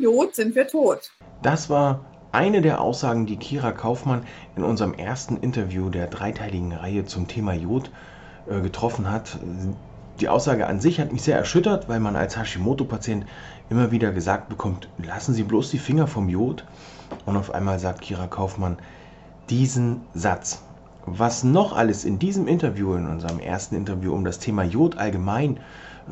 [0.00, 1.10] Jod sind wir tot.
[1.42, 4.24] Das war eine der Aussagen, die Kira Kaufmann
[4.56, 7.90] in unserem ersten Interview der dreiteiligen Reihe zum Thema Jod
[8.48, 9.38] äh, getroffen hat.
[10.20, 13.26] Die Aussage an sich hat mich sehr erschüttert, weil man als Hashimoto-Patient
[13.68, 16.64] immer wieder gesagt bekommt, lassen Sie bloß die Finger vom Jod.
[17.26, 18.78] Und auf einmal sagt Kira Kaufmann
[19.48, 20.62] diesen Satz.
[21.06, 25.58] Was noch alles in diesem Interview, in unserem ersten Interview um das Thema Jod allgemein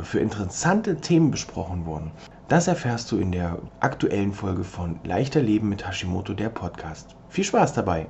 [0.03, 2.11] für interessante Themen besprochen wurden,
[2.49, 7.15] das erfährst du in der aktuellen Folge von Leichter Leben mit Hashimoto, der Podcast.
[7.29, 8.07] Viel Spaß dabei!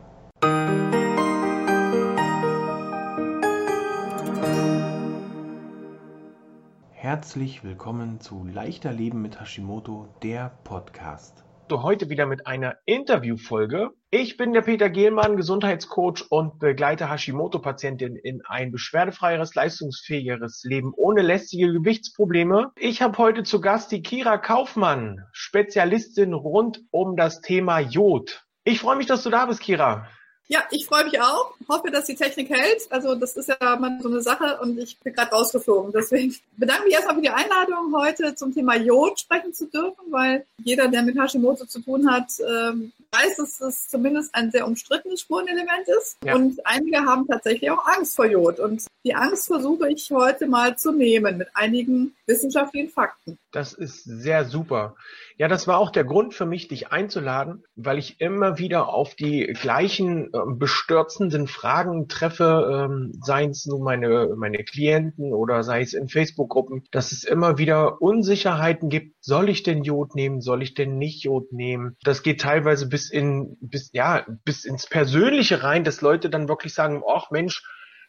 [6.93, 11.45] Herzlich willkommen zu Leichter Leben mit Hashimoto, der Podcast.
[11.71, 13.91] Heute wieder mit einer Interviewfolge.
[14.11, 21.23] Ich bin der Peter Gehlmann, Gesundheitscoach und begleite Hashimoto-Patientinnen in ein beschwerdefreieres, leistungsfähigeres Leben ohne
[21.23, 22.73] lästige Gewichtsprobleme.
[22.77, 28.45] Ich habe heute zu Gast die Kira Kaufmann, Spezialistin rund um das Thema Jod.
[28.65, 30.09] Ich freue mich, dass du da bist, Kira.
[30.49, 31.55] Ja, ich freue mich auch.
[31.69, 32.91] Hoffe, dass die Technik hält.
[32.91, 35.93] Also das ist ja mal so eine Sache und ich bin gerade rausgeflogen.
[35.93, 40.47] Deswegen bedanke mich erstmal für die Einladung, heute zum Thema Jod sprechen zu dürfen, weil
[40.65, 45.21] jeder, der mit Hashimoto zu tun hat, ähm, weiß, dass es zumindest ein sehr umstrittenes
[45.21, 46.17] Spurenelement ist.
[46.25, 46.35] Ja.
[46.35, 48.59] Und einige haben tatsächlich auch Angst vor Jod.
[48.59, 53.39] Und die Angst versuche ich heute mal zu nehmen mit einigen wissenschaftlichen Fakten.
[53.53, 54.97] Das ist sehr super.
[55.39, 59.15] Ja, das war auch der Grund für mich, dich einzuladen, weil ich immer wieder auf
[59.15, 65.95] die gleichen bestürzenden Fragen treffe, ähm, seien es nun meine, meine Klienten oder sei es
[65.95, 69.17] in Facebook-Gruppen, dass es immer wieder Unsicherheiten gibt.
[69.21, 70.41] Soll ich denn Jod nehmen?
[70.41, 71.97] Soll ich denn nicht Jod nehmen?
[72.03, 76.75] Das geht teilweise bis in, bis, ja, bis ins Persönliche rein, dass Leute dann wirklich
[76.75, 77.63] sagen, ach Mensch,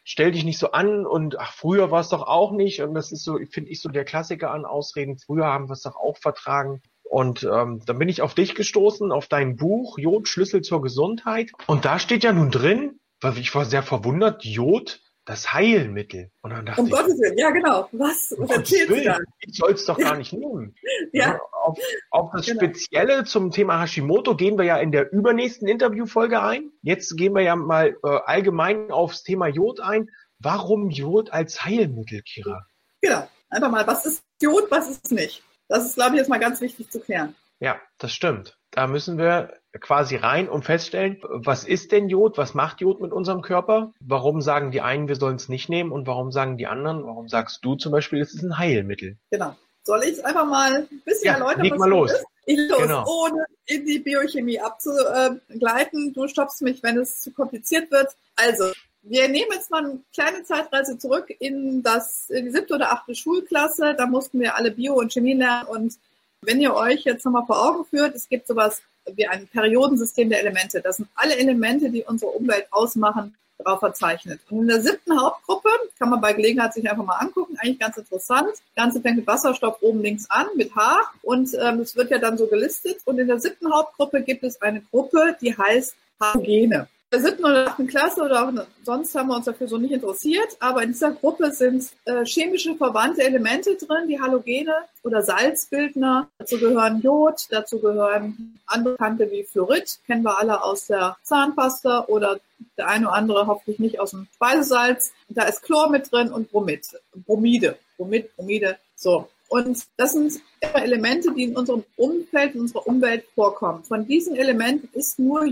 [0.04, 2.82] stell dich nicht so an und ach, früher war es doch auch nicht.
[2.82, 5.18] Und das ist so, finde ich, so der Klassiker an Ausreden.
[5.18, 6.82] Früher haben wir es doch auch vertragen.
[7.10, 11.50] Und ähm, dann bin ich auf dich gestoßen, auf dein Buch Jod, Schlüssel zur Gesundheit.
[11.66, 16.30] Und da steht ja nun drin, weil ich war sehr verwundert, Jod, das Heilmittel.
[16.40, 17.88] Und dann dachte um ich, Gottes Willen, ja genau.
[17.90, 18.32] Was?
[18.38, 19.18] Was erzählst du da?
[19.40, 20.76] Ich soll es doch gar nicht nehmen.
[21.12, 21.40] ja.
[21.50, 21.76] Auf,
[22.12, 22.60] auf das genau.
[22.60, 26.70] Spezielle zum Thema Hashimoto gehen wir ja in der übernächsten Interviewfolge ein.
[26.82, 30.08] Jetzt gehen wir ja mal äh, allgemein aufs Thema Jod ein.
[30.38, 32.68] Warum Jod als Heilmittel, Kira?
[33.00, 33.28] Genau.
[33.48, 35.42] Einfach mal, was ist Jod, was ist nicht?
[35.70, 37.36] Das ist, glaube ich, jetzt mal ganz wichtig zu klären.
[37.60, 38.58] Ja, das stimmt.
[38.72, 42.38] Da müssen wir quasi rein und feststellen, was ist denn Jod?
[42.38, 43.92] Was macht Jod mit unserem Körper?
[44.00, 45.92] Warum sagen die einen, wir sollen es nicht nehmen?
[45.92, 49.16] Und warum sagen die anderen, warum sagst du zum Beispiel, es ist ein Heilmittel?
[49.30, 49.56] Genau.
[49.84, 51.62] Soll ich es einfach mal ein bisschen ja, erläutern?
[51.62, 52.12] Leg mal los.
[52.12, 52.24] Ist?
[52.46, 53.04] Ich los, genau.
[53.06, 56.12] ohne in die Biochemie abzugleiten.
[56.12, 58.08] Du stoppst mich, wenn es zu kompliziert wird.
[58.34, 62.92] Also, wir nehmen jetzt mal eine kleine Zeitreise zurück in, das, in die siebte oder
[62.92, 63.94] achte Schulklasse.
[63.96, 65.68] Da mussten wir alle Bio und Chemie lernen.
[65.68, 65.98] Und
[66.42, 70.40] wenn ihr euch jetzt nochmal vor Augen führt, es gibt sowas wie ein Periodensystem der
[70.40, 70.80] Elemente.
[70.80, 74.40] Das sind alle Elemente, die unsere Umwelt ausmachen, drauf verzeichnet.
[74.50, 77.96] Und in der siebten Hauptgruppe, kann man bei Gelegenheit sich einfach mal angucken, eigentlich ganz
[77.96, 78.48] interessant.
[78.50, 81.00] Das Ganze fängt mit Wasserstoff oben links an, mit H.
[81.22, 82.98] Und ähm, es wird ja dann so gelistet.
[83.06, 87.68] Und in der siebten Hauptgruppe gibt es eine Gruppe, die heißt Halogene der siebten oder
[87.68, 91.10] achten Klasse oder auch sonst haben wir uns dafür so nicht interessiert, aber in dieser
[91.12, 96.28] Gruppe sind äh, chemische verwandte Elemente drin, die Halogene oder Salzbildner.
[96.38, 102.04] Dazu gehören Jod, dazu gehören andere Kante wie Fluorid, kennen wir alle aus der Zahnpasta
[102.06, 102.38] oder
[102.78, 105.12] der eine oder andere hoffentlich nicht aus dem Speisesalz.
[105.28, 106.86] Da ist Chlor mit drin und Bromid,
[107.26, 109.28] Bromide, Bromid, Bromide, so.
[109.48, 113.82] Und das sind Elemente, die in unserem Umfeld, in unserer Umwelt vorkommen.
[113.82, 115.44] Von diesen Elementen ist nur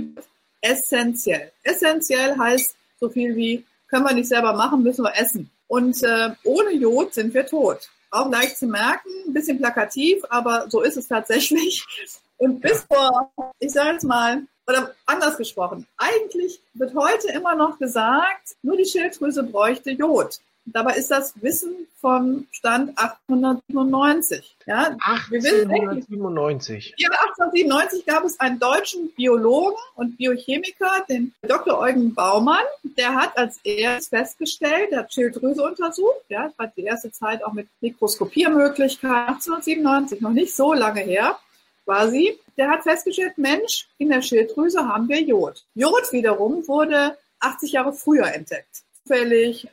[0.61, 1.53] essentiell.
[1.63, 5.51] Essentiell heißt so viel wie, können wir nicht selber machen, müssen wir essen.
[5.67, 7.89] Und äh, ohne Jod sind wir tot.
[8.11, 11.85] Auch leicht zu merken, ein bisschen plakativ, aber so ist es tatsächlich.
[12.39, 17.79] Und bis vor, ich sage jetzt mal, oder anders gesprochen, eigentlich wird heute immer noch
[17.79, 20.41] gesagt, nur die Schilddrüse bräuchte Jod.
[20.73, 24.57] Dabei ist das Wissen vom Stand 897.
[24.67, 26.95] Ja, 1897.
[26.97, 31.79] Ja, 1897 gab es einen deutschen Biologen und Biochemiker, den Dr.
[31.79, 32.65] Eugen Baumann.
[32.83, 36.25] Der hat als erstes festgestellt, der hat Schilddrüse untersucht.
[36.29, 39.09] Ja, das war die erste Zeit auch mit Mikroskopiermöglichkeiten.
[39.09, 41.39] 1897, noch nicht so lange her
[41.85, 42.39] quasi.
[42.57, 45.65] Der hat festgestellt, Mensch, in der Schilddrüse haben wir Jod.
[45.75, 49.69] Jod wiederum wurde 80 Jahre früher entdeckt zufällig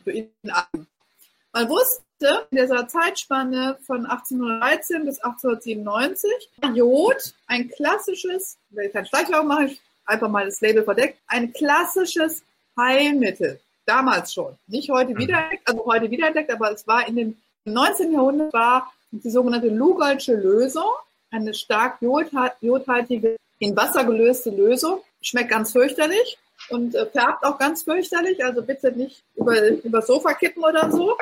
[1.56, 6.30] Man wusste in dieser Zeitspanne von 1813 bis 1897,
[6.74, 11.54] Jod, ein klassisches, wenn ich keinen Schleichwerbung mache, ich einfach mal das Label verdeckt, ein
[11.54, 12.44] klassisches
[12.78, 13.62] Heilmittel.
[13.86, 14.58] Damals schon.
[14.68, 15.20] Nicht heute mhm.
[15.20, 18.12] wiederentdeckt, also heute wiederentdeckt, aber es war in dem 19.
[18.12, 20.92] Jahrhundert war die sogenannte Lugolsche Lösung
[21.32, 25.00] eine stark jodhaltige, in Wasser gelöste Lösung.
[25.22, 26.38] Schmeckt ganz fürchterlich
[26.70, 28.44] und äh, färbt auch ganz fürchterlich.
[28.44, 31.16] Also bitte nicht über, über Sofa kippen oder so.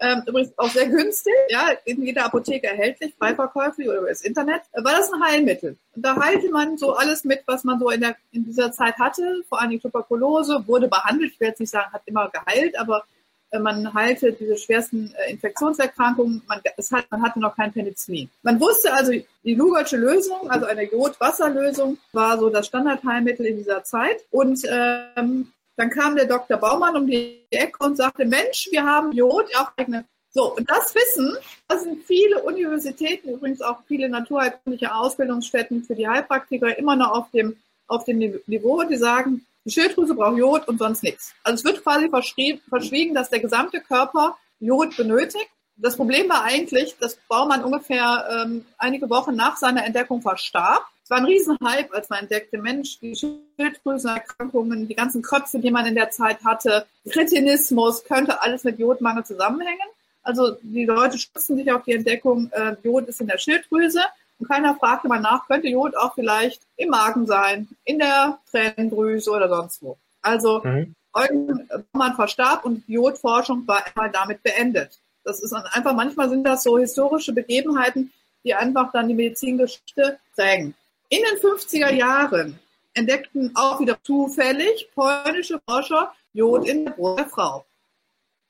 [0.00, 4.62] Ähm, übrigens auch sehr günstig, ja, in jeder Apotheke erhältlich, freiverkäuflich oder über das Internet.
[4.72, 5.76] War das ein Heilmittel?
[5.94, 8.96] Und da heilte man so alles mit, was man so in, der, in dieser Zeit
[8.98, 11.32] hatte, vor allem Tuberkulose, wurde behandelt.
[11.32, 13.15] Ich werde jetzt nicht sagen, hat immer geheilt, aber äh,
[13.60, 16.42] man heilte diese schwersten äh, Infektionserkrankungen.
[16.46, 18.28] Man, es hat, man hatte noch kein Penicillin.
[18.42, 23.84] Man wusste also, die Lugertsche Lösung, also eine Jodwasserlösung, war so das Standardheilmittel in dieser
[23.84, 24.24] Zeit.
[24.30, 26.56] Und ähm, dann kam der Dr.
[26.56, 30.04] Baumann um die Ecke und sagte, Mensch, wir haben Jod auf eigene.
[30.30, 31.36] So, und das Wissen,
[31.68, 37.30] das sind viele Universitäten, übrigens auch viele naturheilkundliche Ausbildungsstätten für die Heilpraktiker immer noch auf
[37.30, 37.56] dem,
[37.86, 41.34] auf dem Niveau, die sagen, die Schilddrüse braucht Jod und sonst nichts.
[41.42, 45.48] Also es wird quasi verschwiegen, dass der gesamte Körper Jod benötigt.
[45.76, 50.86] Das Problem war eigentlich, dass Baumann ungefähr ähm, einige Wochen nach seiner Entdeckung verstarb.
[51.02, 55.84] Es war ein Riesenhype, als man entdeckte, Mensch, die Schilddrüsenerkrankungen, die ganzen Kröpfe, die man
[55.86, 59.88] in der Zeit hatte, Kretinismus, könnte alles mit Jodmangel zusammenhängen.
[60.22, 64.00] Also die Leute stützen sich auf die Entdeckung, äh, Jod ist in der Schilddrüse.
[64.38, 69.30] Und keiner fragte mal nach, könnte Jod auch vielleicht im Magen sein, in der Tränendrüse
[69.30, 69.96] oder sonst wo.
[70.22, 70.94] Also mhm.
[71.12, 74.98] Eugen Baumann verstarb und Jodforschung war einmal damit beendet.
[75.24, 78.12] Das ist einfach, manchmal sind das so historische Begebenheiten,
[78.44, 80.74] die einfach dann die Medizingeschichte prägen.
[81.08, 82.58] In den 50er Jahren
[82.94, 87.64] entdeckten auch wieder zufällig polnische Forscher Jod in der Brust der Frau.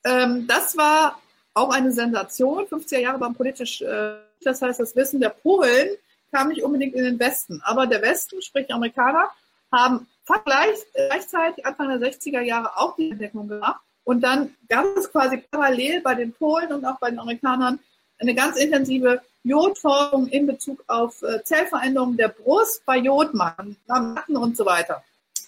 [0.04, 1.20] Ähm, das war
[1.56, 2.66] auch eine Sensation.
[2.66, 4.16] 50er Jahre waren politisch äh,
[4.46, 5.88] das heißt, das Wissen der Polen
[6.32, 7.60] kam nicht unbedingt in den Westen.
[7.64, 9.30] Aber der Westen, sprich Amerikaner,
[9.72, 10.06] haben
[10.44, 13.80] gleich, gleichzeitig Anfang der 60er Jahre auch die Entdeckung gemacht.
[14.04, 17.80] Und dann gab es quasi parallel bei den Polen und auch bei den Amerikanern
[18.18, 24.56] eine ganz intensive Jodforschung in Bezug auf äh, Zellveränderungen der Brust bei Jodmann, Ratten und
[24.56, 25.02] so weiter.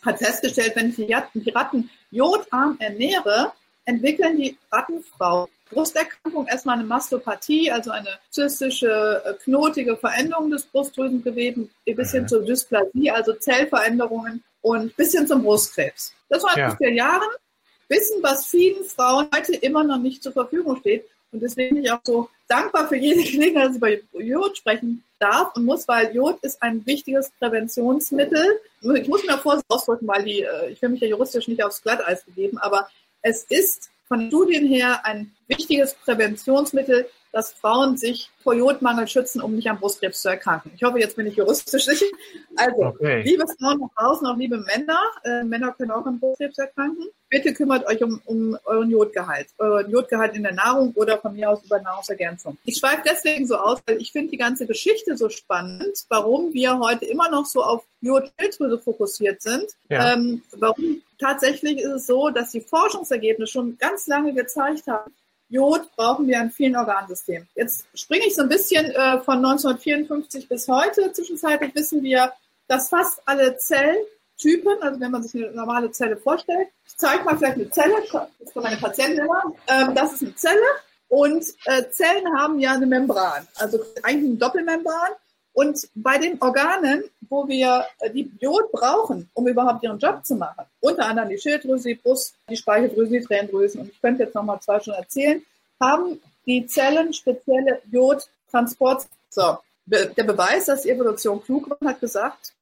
[0.04, 3.52] Hat festgestellt, wenn ich die Ratten, die Ratten jodarm ernähre,
[3.84, 11.68] entwickeln die Rattenfrau Brusterkrankung erstmal eine Mastopathie, also eine zystische, äh, knotige Veränderung des Brustdrüsengewebes,
[11.84, 16.12] bis hin zur Dysplasie, also Zellveränderungen und bis hin zum Brustkrebs.
[16.28, 16.76] Das war ja.
[16.76, 17.28] vor Jahren
[17.88, 21.06] Wissen, was vielen Frauen heute immer noch nicht zur Verfügung steht.
[21.32, 25.04] Und deswegen bin ich auch so dankbar für jede Gelegenheit, dass ich über Jod sprechen
[25.18, 28.60] darf und muss, weil Jod ist ein wichtiges Präventionsmittel.
[28.94, 31.82] Ich muss mir vorsichtig ausdrücken, weil die, äh, ich will mich ja juristisch nicht aufs
[31.82, 32.88] Glatteis begeben, aber
[33.22, 39.54] es ist von Studien her ein wichtiges Präventionsmittel, dass Frauen sich vor Jodmangel schützen, um
[39.54, 40.72] nicht an Brustkrebs zu erkranken.
[40.74, 42.06] Ich hoffe, jetzt bin ich juristisch sicher.
[42.56, 43.22] Also, okay.
[43.22, 47.06] liebe Frauen nach draußen, auch liebe Männer, äh, Männer können auch an Brustkrebs erkranken.
[47.28, 51.50] Bitte kümmert euch um, um euren Jodgehalt, euren Jodgehalt in der Nahrung oder von mir
[51.50, 52.56] aus über Nahrungsergänzung.
[52.64, 56.78] Ich schweife deswegen so aus, weil ich finde die ganze Geschichte so spannend, warum wir
[56.78, 59.66] heute immer noch so auf Jodschilddrüse fokussiert sind.
[59.90, 60.14] Ja.
[60.14, 65.12] Ähm, warum tatsächlich ist es so, dass die Forschungsergebnisse schon ganz lange gezeigt haben,
[65.48, 67.48] Jod brauchen wir in vielen Organsystemen.
[67.54, 71.12] Jetzt springe ich so ein bisschen äh, von 1954 bis heute.
[71.12, 72.32] Zwischenzeitlich wissen wir,
[72.66, 77.38] dass fast alle Zelltypen, also wenn man sich eine normale Zelle vorstellt, ich zeige mal
[77.38, 80.66] vielleicht eine Zelle, das ist für meine Patienten immer, ähm, das ist eine Zelle
[81.08, 85.12] und äh, Zellen haben ja eine Membran, also eigentlich eine Doppelmembran
[85.58, 90.36] und bei den Organen, wo wir äh, die Jod brauchen, um überhaupt ihren Job zu
[90.36, 94.36] machen, unter anderem die Schilddrüse, die Brust, die Speicheldrüse, die Tränendrüsen, und ich könnte jetzt
[94.36, 95.42] nochmal zwei schon erzählen,
[95.80, 99.08] haben die Zellen spezielle Jodtransport.
[99.30, 102.52] So, der Beweis, dass die Evolution klug war, hat gesagt,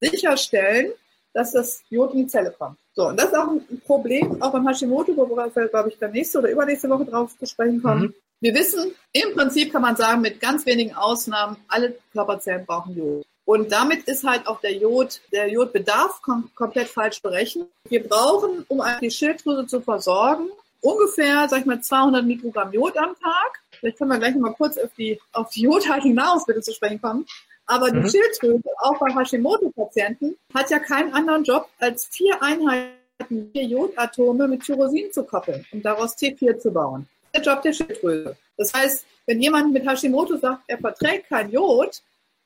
[0.00, 0.92] sicherstellen,
[1.32, 2.78] dass das Jod in die Zelle kommt.
[2.92, 6.12] So, und das ist auch ein Problem, auch beim Hashimoto, worauf wir, glaube ich, dann
[6.12, 8.02] nächste oder übernächste Woche drauf zu sprechen kommen.
[8.02, 8.14] Mhm.
[8.40, 13.24] Wir wissen, im Prinzip kann man sagen, mit ganz wenigen Ausnahmen, alle Körperzellen brauchen Jod.
[13.46, 17.68] Und damit ist halt auch der Jod, der Jodbedarf kom komplett falsch berechnet.
[17.88, 20.48] Wir brauchen, um die Schilddrüse zu versorgen,
[20.80, 23.60] ungefähr, sag ich mal, 200 Mikrogramm Jod am Tag.
[23.78, 27.26] Vielleicht können wir gleich mal kurz auf die, auf die jodhaltigen Nahrungsmittel zu sprechen kommen.
[27.66, 28.08] Aber die mhm.
[28.08, 34.62] Schilddrüse, auch bei Hashimoto-Patienten, hat ja keinen anderen Job, als vier Einheiten, vier Jodatome mit
[34.62, 38.36] Tyrosin zu koppeln, um daraus T4 zu bauen der Job der Schilddrüse.
[38.56, 42.02] Das heißt, wenn jemand mit Hashimoto sagt, er verträgt kein Jod,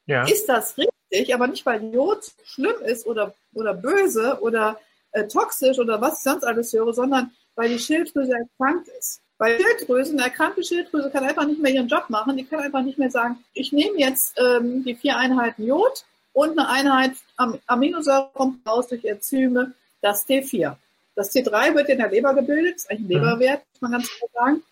[0.06, 0.24] ja.
[0.24, 4.78] ist das richtig, aber nicht, weil Jod schlimm ist oder, oder böse oder
[5.12, 9.20] äh, toxisch oder was ich sonst alles höre, sondern weil die Schilddrüse erkrankt ist.
[9.38, 12.36] Weil Schilddrüsen, eine erkrankte Schilddrüse kann einfach nicht mehr ihren Job machen.
[12.36, 16.58] Die kann einfach nicht mehr sagen, ich nehme jetzt ähm, die vier Einheiten Jod und
[16.58, 20.76] eine Einheit Am Aminosäure kommt raus durch Enzyme, das T4.
[21.14, 23.26] Das T3 wird in der Leber gebildet, ist eigentlich ein mhm.
[23.26, 24.62] Leberwert, muss man ganz klar sagen.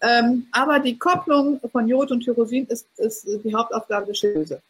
[0.00, 4.62] Ähm, aber die Kopplung von Jod und Tyrosin ist, ist die Hauptaufgabe der Schilddrüse.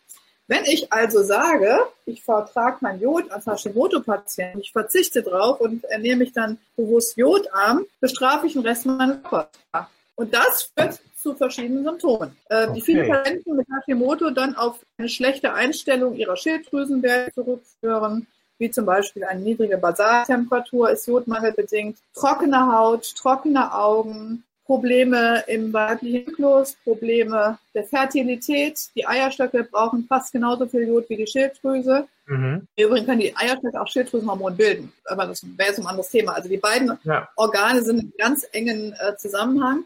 [0.46, 6.16] Wenn ich also sage, ich vertrage mein Jod als Hashimoto-Patient, ich verzichte drauf und ernähre
[6.16, 9.88] mich dann bewusst jodarm, bestrafe ich den Rest meines Körpers.
[10.14, 12.72] Und das führt zu verschiedenen Symptomen, äh, okay.
[12.74, 18.26] die viele Patienten mit Hashimoto dann auf eine schlechte Einstellung ihrer Schilddrüsenwerte zurückführen,
[18.58, 26.26] wie zum Beispiel eine niedrige Basaltemperatur ist jodmangelbedingt, trockene Haut, trockene Augen, Probleme im weiblichen
[26.26, 28.78] Zyklus, Probleme der Fertilität.
[28.94, 32.06] Die Eierstöcke brauchen fast genauso viel Jod wie die Schilddrüse.
[32.26, 32.68] Mhm.
[32.76, 36.34] Übrigens können die Eierstöcke auch Schilddrüsenhormone bilden, aber das wäre jetzt ein anderes Thema.
[36.34, 37.26] Also die beiden ja.
[37.36, 39.84] Organe sind in ganz engen äh, Zusammenhang.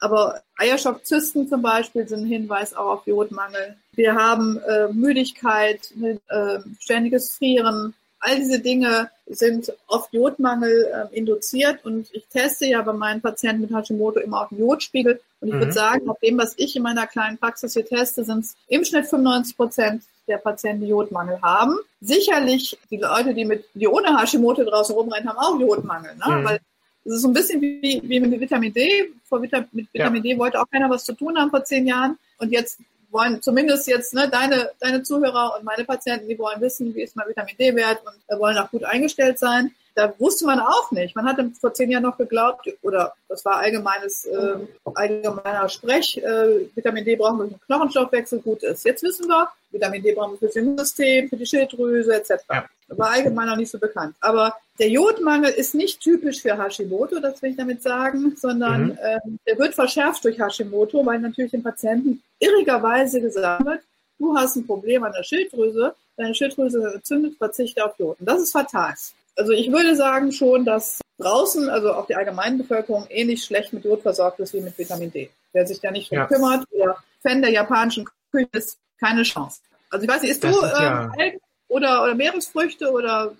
[0.00, 3.76] Aber Eierstockzysten zum Beispiel sind ein Hinweis auch auf Jodmangel.
[3.92, 11.84] Wir haben äh, Müdigkeit, äh, ständiges Frieren, All diese Dinge sind oft Jodmangel äh, induziert
[11.84, 15.54] und ich teste ja bei meinen Patienten mit Hashimoto immer auf den Jodspiegel und ich
[15.54, 15.58] mhm.
[15.58, 18.84] würde sagen, nach dem, was ich in meiner kleinen Praxis hier teste, sind es im
[18.84, 21.76] Schnitt 95 Prozent der Patienten, die Jodmangel haben.
[22.00, 26.36] Sicherlich die Leute, die mit die ohne Hashimoto draußen rumrennen, haben auch Jodmangel, ne?
[26.36, 26.44] Mhm.
[26.44, 26.60] weil
[27.04, 29.10] es ist so ein bisschen wie, wie mit Vitamin D.
[29.24, 30.34] Vor Vita, mit Vitamin ja.
[30.34, 32.16] D wollte auch keiner was zu tun haben vor zehn Jahren.
[32.38, 32.78] Und jetzt
[33.12, 37.14] wollen zumindest jetzt ne, deine, deine Zuhörer und meine Patienten, die wollen wissen, wie ist
[37.14, 39.72] mein Vitamin D-Wert und wollen auch gut eingestellt sein.
[39.94, 41.14] Da wusste man auch nicht.
[41.14, 44.54] Man hatte vor zehn Jahren noch geglaubt, oder das war allgemeines, äh,
[44.94, 48.84] allgemeiner Sprech, äh, Vitamin D brauchen wir für den Knochenstoffwechsel, gut ist.
[48.86, 52.42] Jetzt wissen wir, Vitamin D brauchen wir fürs Immunsystem, für die Schilddrüse etc.
[52.88, 54.14] War allgemein noch nicht so bekannt.
[54.20, 58.98] Aber der Jodmangel ist nicht typisch für Hashimoto, das will ich damit sagen, sondern mhm.
[59.02, 63.80] ähm, der wird verschärft durch Hashimoto, weil natürlich den Patienten irrigerweise gesagt wird,
[64.18, 68.18] du hast ein Problem an der Schilddrüse, deine Schilddrüse ist entzündet, verzichte auf Jod.
[68.18, 68.94] Und das ist fatal.
[69.36, 73.84] Also ich würde sagen schon, dass draußen, also auch die allgemeine Bevölkerung, ähnlich schlecht mit
[73.84, 75.30] Jod versorgt ist wie mit Vitamin D.
[75.52, 76.26] Wer sich da nicht drum ja.
[76.26, 79.60] kümmert oder Fan der japanischen Küche ist, keine Chance.
[79.90, 81.38] Also ich weiß nicht, isst das du ist ja äh,
[81.68, 83.34] oder, oder Meeresfrüchte oder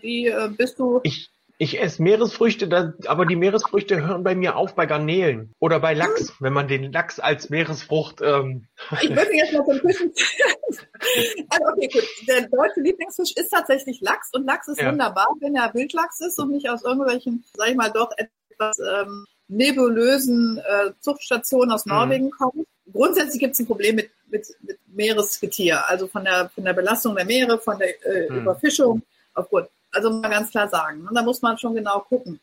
[0.00, 1.00] wie äh, bist du?
[1.02, 5.78] Ich, ich esse Meeresfrüchte, das, aber die Meeresfrüchte hören bei mir auf bei Garnelen oder
[5.78, 6.36] bei Lachs, hm.
[6.40, 8.20] wenn man den Lachs als Meeresfrucht.
[8.22, 8.66] Ähm
[9.00, 10.12] ich würde jetzt mal so ein bisschen.
[11.48, 12.04] also okay, gut.
[12.28, 14.90] Der deutsche Lieblingsfisch ist tatsächlich Lachs und Lachs ist ja.
[14.90, 19.24] wunderbar, wenn er Wildlachs ist und nicht aus irgendwelchen, sag ich mal, doch etwas ähm,
[19.46, 21.92] nebulösen äh, Zuchtstationen aus mhm.
[21.92, 22.30] Norwegen mhm.
[22.30, 22.66] kommt.
[22.92, 27.14] Grundsätzlich gibt es ein Problem mit, mit, mit Meeresgetier, also von der, von der Belastung
[27.14, 28.40] der Meere, von der äh, mhm.
[28.40, 29.02] Überfischung
[29.34, 31.00] aufgrund also mal ganz klar sagen.
[31.00, 31.10] Und ne?
[31.14, 32.40] da muss man schon genau gucken.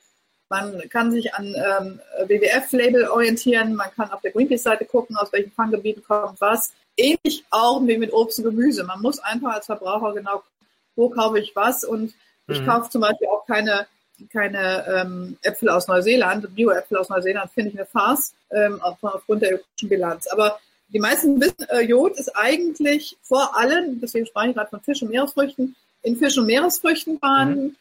[0.50, 5.52] Man kann sich an ähm, WWF-Label orientieren, man kann auf der Greenpeace-Seite gucken, aus welchen
[5.52, 6.74] Fanggebieten kommt was.
[6.98, 8.84] Ähnlich auch wie mit Obst und Gemüse.
[8.84, 11.86] Man muss einfach als Verbraucher genau gucken, wo kaufe ich was.
[11.86, 12.14] Und
[12.48, 12.66] ich mhm.
[12.66, 13.88] kaufe zum Beispiel auch keine,
[14.32, 16.54] keine ähm, Äpfel aus Neuseeland.
[16.54, 20.28] Bio-Äpfel aus Neuseeland finde ich eine Farce ähm, aufgrund der ökologischen Bilanz.
[20.28, 24.82] Aber die meisten wissen, äh, Jod ist eigentlich vor allem, deswegen spreche ich gerade von
[24.82, 27.64] Fisch und Meeresfrüchten, in Fisch- und Meeresfrüchten vorhanden.
[27.64, 27.76] Mhm.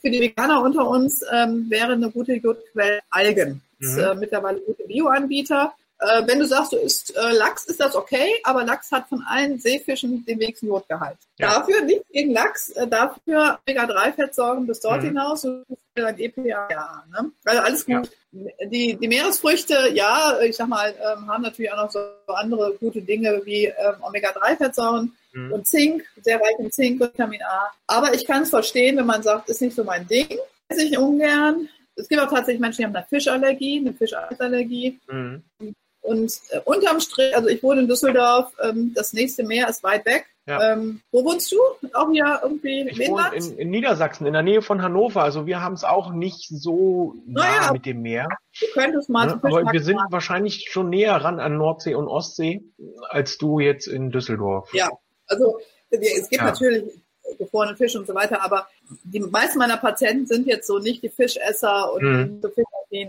[0.00, 3.62] Für die Veganer unter uns ähm, wäre eine gute Jodquelle Algen.
[3.78, 3.86] Mhm.
[3.86, 5.74] ist, äh, mittlerweile gute Bioanbieter.
[6.00, 9.22] Äh, wenn du sagst, du isst äh, Lachs, ist das okay, aber Lachs hat von
[9.26, 11.16] allen Seefischen den wenigsten Jodgehalt.
[11.38, 11.60] Ja.
[11.60, 15.06] Dafür nichts gegen Lachs, äh, dafür Omega-3-Fettsäuren bis dort mhm.
[15.06, 15.64] hinaus und
[15.94, 16.68] ein EPA.
[16.70, 17.30] Ja, ne?
[17.44, 18.10] Also alles gut.
[18.32, 18.66] Ja.
[18.66, 23.00] Die, die Meeresfrüchte, ja, ich sag mal, ähm, haben natürlich auch noch so andere gute
[23.00, 25.52] Dinge wie ähm, Omega-3-Fettsäuren mhm.
[25.52, 27.70] und Zink, sehr reich in Zink, Vitamin A.
[27.86, 30.28] Aber ich kann es verstehen, wenn man sagt, ist nicht so mein Ding.
[30.68, 31.68] Esse ich ungern.
[31.96, 34.98] Es gibt auch tatsächlich Menschen, die haben eine Fischallergie, eine Fischallergie.
[35.08, 35.42] Mhm.
[36.04, 40.04] Und äh, unterm Strich, also ich wohne in Düsseldorf, ähm, das nächste Meer ist weit
[40.04, 40.26] weg.
[40.46, 40.72] Ja.
[40.72, 41.56] Ähm, wo wohnst du?
[41.94, 45.22] Auch hier irgendwie ich Wohne in, in, Niedersachsen, in der Nähe von Hannover.
[45.22, 48.28] Also wir haben es auch nicht so nah naja, mit dem Meer.
[48.60, 50.12] Du könntest mal ja, Aber wir sind machen.
[50.12, 52.62] wahrscheinlich schon näher ran an Nordsee und Ostsee
[53.08, 54.74] als du jetzt in Düsseldorf.
[54.74, 54.90] Ja,
[55.26, 56.44] also es gibt ja.
[56.44, 56.84] natürlich
[57.38, 58.68] gefrorenen Fisch und so weiter, aber
[59.04, 62.42] die meisten meiner Patienten sind jetzt so nicht die Fischesser und mhm.
[62.42, 62.50] so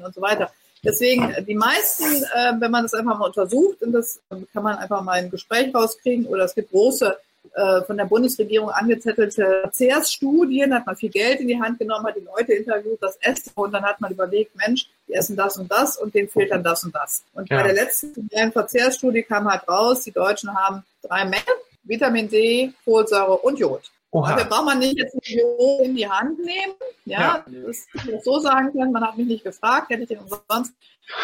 [0.04, 0.52] und so weiter.
[0.84, 5.02] Deswegen, die meisten, äh, wenn man das einfach mal untersucht, und das kann man einfach
[5.02, 7.18] mal ein Gespräch rauskriegen, oder es gibt große
[7.54, 12.16] äh, von der Bundesregierung angezettelte Verzehrsstudien, hat man viel Geld in die Hand genommen, hat
[12.16, 15.72] die Leute interviewt, das Essen und dann hat man überlegt, Mensch, die essen das und
[15.72, 17.24] das und denen fehlt dann das und das.
[17.34, 17.58] Und ja.
[17.58, 21.56] bei der letzten Verzehrstudie kam halt raus, die Deutschen haben drei Mängel,
[21.86, 23.82] Vitamin D, Folsäure und Jod.
[24.12, 24.36] Oha.
[24.36, 26.74] Da braucht man nicht jetzt ein Jod in die Hand nehmen.
[27.04, 27.46] Ja, ja.
[27.66, 30.74] das ich so sagen können, man hat mich nicht gefragt, hätte ich den umsonst.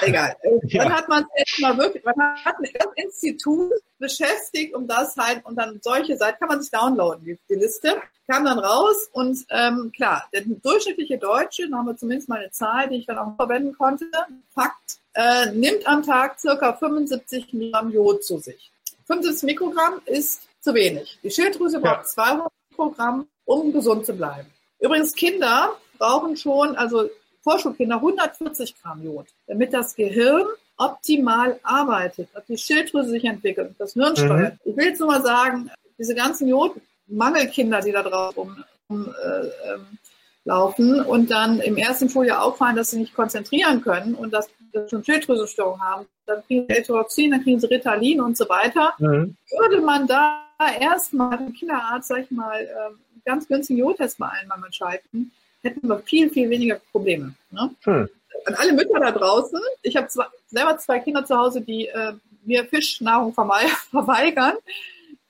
[0.01, 0.36] Egal.
[0.63, 0.84] Ja.
[0.84, 5.56] Dann hat man jetzt mal wirklich, man hat ein Institut beschäftigt, um das halt, und
[5.56, 9.91] dann solche Seiten kann man sich downloaden, die, die Liste, kam dann raus und ähm,
[9.94, 13.36] klar, der durchschnittliche Deutsche, da haben wir zumindest mal eine Zahl, die ich dann auch
[13.36, 14.06] verwenden konnte,
[14.53, 18.72] Fakt, äh, nimmt am Tag circa 75 Milligramm Jod zu sich.
[19.08, 21.20] 75 Mikrogramm ist zu wenig.
[21.24, 21.96] Die Schilddrüse Ja.
[21.96, 24.48] braucht 200 Mikrogramm, um gesund zu bleiben.
[24.80, 27.10] Übrigens, Kinder brauchen schon, also
[27.44, 30.46] Vorschulkinder, 140 Gramm Jod, damit das Gehirn
[30.77, 34.58] optimal arbeitet, dass die Schilddrüse sich entwickelt, das Hirn steuert.
[34.63, 39.74] Ich will jetzt nur mal sagen, diese ganzen Jodmangelkinder, die da drauf rum, rum äh,
[39.74, 39.98] ähm,
[40.44, 44.89] laufen und dann im ersten Schuljahr auffallen, dass sie nicht konzentrieren können und dass sie
[44.89, 48.94] schon Schilddrüsenstörungen haben, dann kriegen sie Etoxin, dann kriegen sie Ritalin und so weiter.
[48.98, 49.36] Mhm.
[49.60, 54.48] Würde man da erstmal dem Kinderarzt, sag ich mal, ähm, ganz günstigen Jodtest bei allen
[54.48, 57.34] Mann schalten, hätten wir viel, viel weniger Probleme.
[57.51, 57.74] Ne?
[57.84, 58.10] Hm.
[58.46, 60.08] An alle Mütter da draußen, ich habe
[60.48, 62.13] selber zwei Kinder zu Hause, die äh,
[62.44, 64.56] mir Fischnahrung verweigern.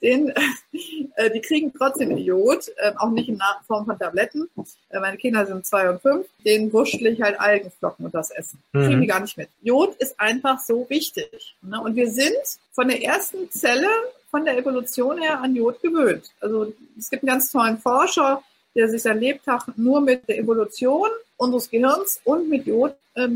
[0.02, 0.30] Den,
[1.16, 4.50] äh, die kriegen trotzdem Jod, äh, auch nicht in Form von Tabletten.
[4.90, 6.26] Äh, meine Kinder sind zwei und fünf.
[6.44, 8.60] Den wurschtel ich halt Algenflocken und das Essen.
[8.72, 9.02] Kriegen Mhm.
[9.02, 9.50] die gar nicht mit.
[9.62, 11.56] Jod ist einfach so wichtig.
[11.62, 11.80] Ne?
[11.80, 12.34] Und wir sind
[12.72, 13.88] von der ersten Zelle,
[14.32, 16.32] von der Evolution her an Jod gewöhnt.
[16.40, 18.42] Also es gibt einen ganz tollen Forscher,
[18.74, 21.10] der sich sein Lebtag nur mit der Evolution
[21.42, 23.28] unseres Gehirns und mit Jod äh,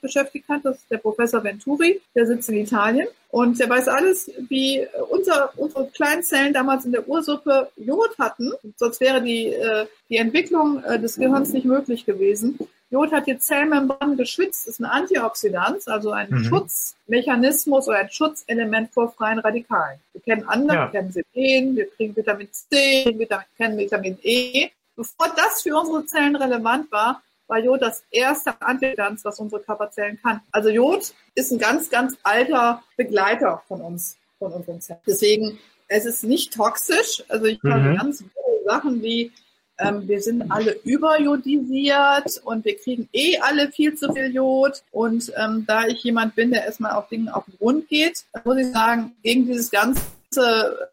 [0.00, 0.60] beschäftigt hat.
[0.64, 3.08] Das ist der Professor Venturi, der sitzt in Italien.
[3.30, 8.52] Und der weiß alles, wie unser, unsere kleinen Zellen damals in der Ursuppe Jod hatten.
[8.76, 12.58] Sonst wäre die, äh, die Entwicklung äh, des Gehirns nicht möglich gewesen.
[12.90, 16.44] Jod hat die Zellmembran geschwitzt, ist ein Antioxidant, also ein Mhm.
[16.44, 19.98] Schutzmechanismus oder ein Schutzelement vor freien Radikalen.
[20.12, 20.92] Wir kennen andere, Ja.
[20.92, 24.68] wir kennen Selen, wir kriegen Vitamin C, wir kennen Vitamin E.
[24.96, 30.18] Bevor das für unsere Zellen relevant war, war Jod das erste Antioxidant, was unsere Körperzellen
[30.22, 30.40] kann.
[30.52, 35.00] Also Jod ist ein ganz, ganz alter Begleiter von uns, von unseren Zellen.
[35.06, 35.58] Deswegen,
[35.88, 37.22] es ist nicht toxisch.
[37.28, 37.96] Also ich kann Mhm.
[37.96, 39.32] ganz viele Sachen wie
[39.78, 44.82] ähm, wir sind alle überjodisiert und wir kriegen eh alle viel zu viel Jod.
[44.92, 48.58] Und ähm, da ich jemand bin, der erstmal auf Dingen auf den Grund geht, muss
[48.58, 50.00] ich sagen, gegen dieses ganze,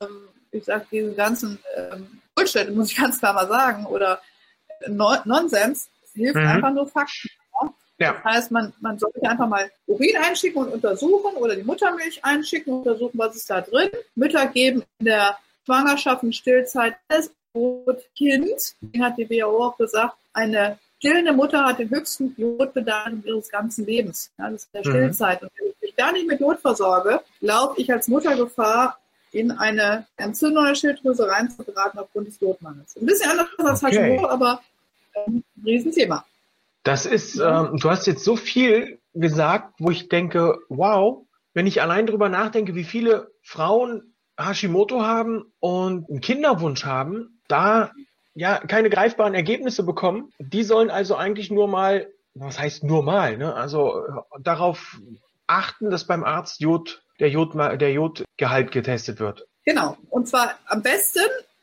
[0.01, 4.19] ähm, ich sag, diesen ganzen ähm, Bullshit, muss ich ganz klar mal sagen, oder
[4.87, 6.47] no Nonsens, hilft Mhm.
[6.47, 7.29] einfach nur Fakten.
[7.97, 8.13] Ja.
[8.13, 12.73] Das heißt, man, man sollte einfach mal Urin einschicken und untersuchen oder die Muttermilch einschicken
[12.73, 13.89] und untersuchen, was ist da drin.
[14.15, 17.29] Mütter geben in der Schwangerschaft und Stillzeit das.
[18.19, 23.85] Deswegen hat die WHO auch gesagt, eine stillende Mutter hat den höchsten Jodbedarf ihres ganzen
[23.85, 24.31] Lebens.
[24.37, 24.89] Ja, das ist der Mhm.
[24.89, 25.41] Stillzeit.
[25.43, 28.97] Und wenn ich mich gar nicht mit Jod versorge, laufe ich als Mutter Gefahr,
[29.33, 32.97] in eine Entzündung der Schilddrüse reinzugeraten aufgrund des Jodmangels.
[32.97, 33.95] Ein bisschen anders als Okay.
[34.01, 34.61] Hashimoto, aber
[35.15, 36.25] ein Riesenthema.
[36.83, 41.81] Das ist, ähm, du hast jetzt so viel gesagt, wo ich denke, wow, wenn ich
[41.81, 47.91] allein drüber nachdenke, wie viele Frauen Hashimoto haben und einen Kinderwunsch haben, da
[48.33, 53.37] ja keine greifbaren Ergebnisse bekommen, die sollen also eigentlich nur mal, was heißt nur mal,
[53.37, 53.53] ne?
[53.53, 54.97] Also äh, darauf
[55.47, 59.45] achten, dass beim Arzt Jod, der Jod, der Jodgehalt getestet wird.
[59.65, 59.97] Genau.
[60.09, 61.19] Und zwar am besten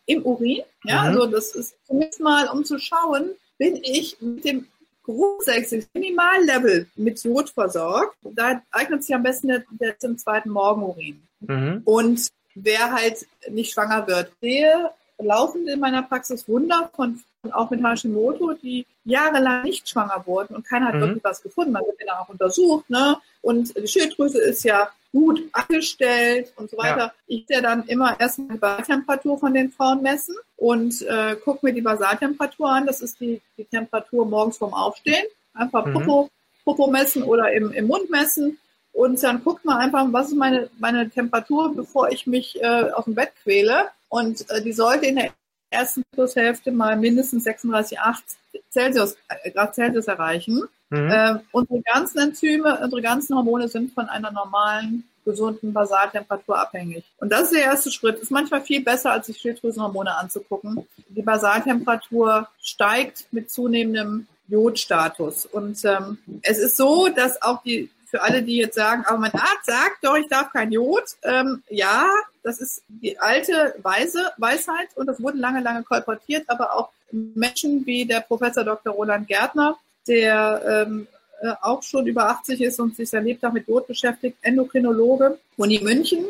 [0.09, 0.63] im Urin.
[0.85, 1.09] Ja, Mhm.
[1.09, 4.67] also das ist zumindest mal, um zu schauen, bin ich mit dem
[5.05, 8.17] grundsätzlich Minimallevel mit Jod versorgt.
[8.23, 11.23] Da eignet sich am besten der, der zum zweiten Morgenurin.
[11.41, 11.83] Mhm.
[11.85, 17.21] Und wer halt nicht schwanger wird, sehe laufend in meiner Praxis Wunder von
[17.53, 21.01] auch mit Hashimoto, die jahrelang nicht schwanger wurden und keiner hat Mhm.
[21.01, 21.73] wirklich was gefunden.
[21.73, 23.17] Man wird ja auch untersucht, ne?
[23.43, 27.15] Und die Schilddrüse ist ja gut angestellt und so weiter.
[27.27, 31.73] Ich sehe dann immer erstmal die Basaltemperatur von den Frauen messen und äh, gucke mir
[31.73, 32.87] die Basaltemperatur an.
[32.87, 35.25] Das ist die, die Temperatur morgens vorm Aufstehen.
[35.55, 35.93] Einfach Mhm.
[35.95, 36.31] Popo,
[36.65, 38.59] Popo messen oder im, im Mund messen.
[38.93, 43.05] Und dann guckt man einfach, was ist meine, meine Temperatur, bevor ich mich äh, aus
[43.05, 43.89] dem Bett quäle.
[44.11, 45.31] Und äh, die sollte in der
[45.71, 48.37] ersten Plushälfte mal mindestens 36,8
[48.71, 50.63] Celsius, äh, Grad Celsius erreichen.
[50.91, 51.11] Mhm.
[51.11, 57.05] Äh, unsere ganzen Enzyme, unsere ganzen Hormone sind von einer normalen, gesunden Basaltemperatur abhängig.
[57.19, 58.19] Und das ist der erste Schritt.
[58.19, 60.87] Ist manchmal viel besser, als sich Schilddrüsenhormone anzugucken.
[61.11, 65.45] Die Basaltemperatur steigt mit zunehmendem Jodstatus.
[65.45, 69.35] Und ähm, es ist so, dass auch die für alle, die jetzt sagen, aber mein
[69.35, 71.05] Arzt sagt doch, ich darf kein Jod.
[71.23, 72.09] Ähm, ja,
[72.43, 77.85] das ist die alte Weise, Weisheit und das wurde lange, lange kolportiert, aber auch Menschen
[77.87, 78.95] wie der Professor Dr.
[78.95, 81.07] Roland Gärtner, der ähm,
[81.41, 85.81] äh, auch schon über 80 ist und sich sein Lebtag mit Jod beschäftigt, Endokrinologe, Uni
[85.83, 86.25] München,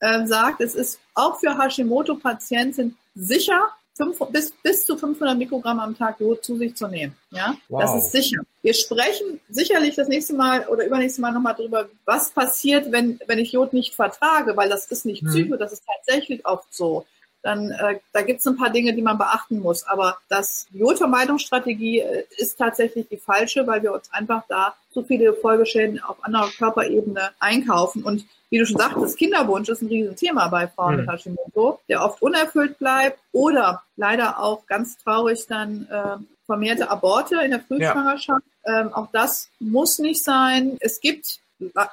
[0.00, 5.96] äh, sagt, es ist auch für Hashimoto-Patienten sicher, fünf, bis, bis zu 500 Mikrogramm am
[5.96, 7.14] Tag Jod zu sich zu nehmen.
[7.30, 7.80] Ja, Wow.
[7.82, 8.40] das ist sicher.
[8.62, 13.38] Wir sprechen sicherlich das nächste Mal oder übernächste Mal nochmal drüber, was passiert, wenn, wenn
[13.38, 15.28] ich Jod nicht vertrage, weil das ist nicht Mhm.
[15.28, 17.04] Psycho, das ist tatsächlich oft so.
[17.42, 19.84] Dann äh, da gibt es ein paar Dinge, die man beachten muss.
[19.86, 25.32] Aber das Jodvermeidungsstrategie äh, ist tatsächlich die falsche, weil wir uns einfach da so viele
[25.34, 28.02] Folgeschäden auf anderer Körperebene einkaufen.
[28.02, 31.10] Und wie du schon sagtest, Kinderwunsch ist ein Riesenthema bei Frauen mit mhm.
[31.10, 37.52] Hashimoto, der oft unerfüllt bleibt oder leider auch ganz traurig dann äh, vermehrte Aborte in
[37.52, 38.44] der Frühschwangerschaft.
[38.66, 38.80] Ja.
[38.80, 40.76] Ähm, auch das muss nicht sein.
[40.80, 41.38] Es gibt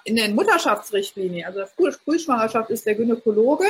[0.05, 3.65] in den Mutterschaftsrichtlinien, also der Frühschwangerschaft ist der Gynäkologe